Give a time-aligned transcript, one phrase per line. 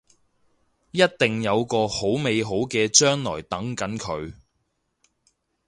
[0.89, 4.33] 一定有個好美好嘅將來等緊佢